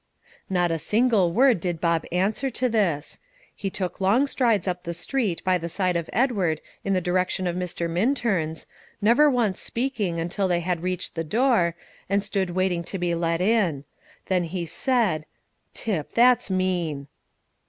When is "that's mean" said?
16.15-17.05